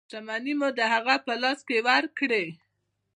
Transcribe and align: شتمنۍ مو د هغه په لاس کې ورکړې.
شتمنۍ 0.09 0.53
مو 0.59 0.69
د 0.79 0.81
هغه 0.93 1.15
په 1.25 1.33
لاس 1.41 1.59
کې 1.67 1.77
ورکړې. 1.87 2.45